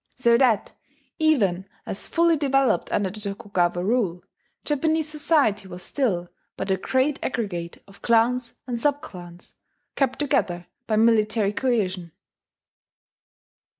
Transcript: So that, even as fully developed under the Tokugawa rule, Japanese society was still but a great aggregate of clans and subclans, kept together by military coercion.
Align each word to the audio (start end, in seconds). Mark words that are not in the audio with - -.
So 0.15 0.35
that, 0.39 0.73
even 1.19 1.69
as 1.85 2.07
fully 2.07 2.35
developed 2.35 2.91
under 2.91 3.11
the 3.11 3.19
Tokugawa 3.19 3.83
rule, 3.85 4.23
Japanese 4.65 5.07
society 5.07 5.67
was 5.67 5.83
still 5.83 6.27
but 6.57 6.71
a 6.71 6.77
great 6.77 7.19
aggregate 7.21 7.77
of 7.87 8.01
clans 8.01 8.55
and 8.65 8.77
subclans, 8.77 9.53
kept 9.95 10.17
together 10.17 10.65
by 10.87 10.95
military 10.95 11.53
coercion. 11.53 12.13